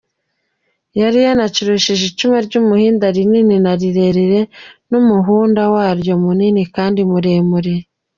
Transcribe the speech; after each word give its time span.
Yari 0.99 1.19
yanacurishije 1.27 2.03
icumu 2.11 2.37
ry’umuhida 2.45 3.07
rinini 3.15 3.55
na 3.65 3.73
rirerire, 3.81 4.41
n’umuhunda 4.89 5.61
waryo 5.73 6.13
munini 6.23 6.63
kandi 6.75 7.01
muremure. 7.11 7.75